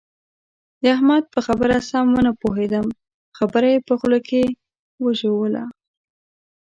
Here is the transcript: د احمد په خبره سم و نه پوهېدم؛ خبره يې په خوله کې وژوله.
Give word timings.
د 0.81 0.83
احمد 0.95 1.23
په 1.33 1.39
خبره 1.47 1.75
سم 1.89 2.05
و 2.13 2.17
نه 2.27 2.31
پوهېدم؛ 2.41 2.85
خبره 3.37 3.67
يې 3.73 3.79
په 3.87 3.93
خوله 3.99 4.19
کې 4.29 4.41
وژوله. 5.03 5.63